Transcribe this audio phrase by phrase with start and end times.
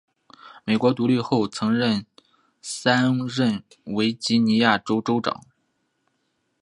[0.65, 1.73] 美国独立后曾
[2.59, 5.43] 三任维吉尼亚州州长。